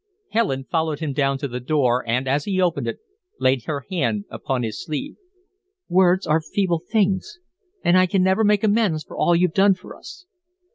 Helen 0.31 0.63
followed 0.63 0.97
him 0.99 1.13
down 1.13 1.37
to 1.37 1.47
the 1.47 1.59
door 1.59 2.03
and, 2.09 2.27
as 2.27 2.45
he 2.45 2.59
opened 2.59 2.87
it, 2.87 2.97
laid 3.39 3.65
her 3.65 3.85
hand 3.91 4.25
upon 4.31 4.63
his 4.63 4.83
sleeve. 4.83 5.15
"Words 5.89 6.25
are 6.25 6.41
feeble 6.41 6.79
things, 6.79 7.37
and 7.83 7.95
I 7.95 8.07
can 8.07 8.23
never 8.23 8.43
make 8.43 8.63
amends 8.63 9.03
for 9.03 9.15
all 9.15 9.35
you've 9.35 9.53
done 9.53 9.75
for 9.75 9.95
us." 9.95 10.25